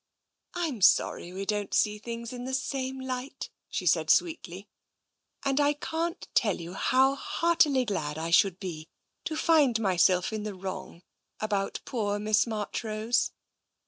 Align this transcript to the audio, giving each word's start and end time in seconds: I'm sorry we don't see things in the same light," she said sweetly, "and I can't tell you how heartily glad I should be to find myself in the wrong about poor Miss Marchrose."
I'm 0.55 0.81
sorry 0.81 1.31
we 1.31 1.45
don't 1.45 1.75
see 1.75 1.99
things 1.99 2.33
in 2.33 2.45
the 2.45 2.55
same 2.55 2.99
light," 2.99 3.51
she 3.69 3.85
said 3.85 4.09
sweetly, 4.09 4.67
"and 5.45 5.59
I 5.59 5.73
can't 5.73 6.27
tell 6.33 6.59
you 6.59 6.73
how 6.73 7.13
heartily 7.13 7.85
glad 7.85 8.17
I 8.17 8.31
should 8.31 8.59
be 8.59 8.89
to 9.25 9.35
find 9.37 9.79
myself 9.79 10.33
in 10.33 10.41
the 10.41 10.55
wrong 10.55 11.03
about 11.39 11.81
poor 11.85 12.17
Miss 12.17 12.47
Marchrose." 12.47 13.31